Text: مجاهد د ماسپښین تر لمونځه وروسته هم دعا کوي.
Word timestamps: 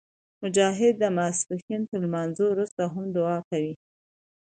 مجاهد 0.43 0.93
د 0.99 1.03
ماسپښین 1.17 1.81
تر 1.89 1.97
لمونځه 2.03 2.43
وروسته 2.51 2.81
هم 2.93 3.05
دعا 3.15 3.37
کوي. 3.49 3.73